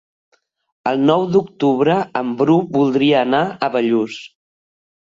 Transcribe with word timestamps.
El 0.91 1.03
nou 1.09 1.25
d'octubre 1.35 1.99
en 2.23 2.33
Bru 2.41 2.59
voldria 2.79 3.25
anar 3.29 3.45
a 3.69 3.73
Bellús. 3.79 4.23